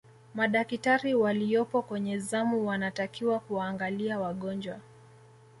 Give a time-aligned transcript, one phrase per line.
[0.35, 4.79] madakitari waliyopo kwenye zamu wanatakiwa kuwaangalia wagonjwa